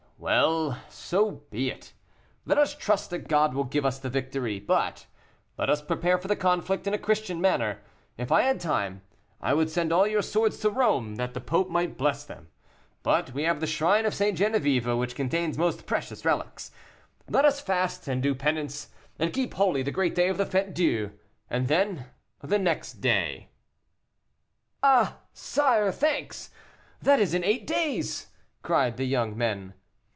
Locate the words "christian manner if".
6.99-8.31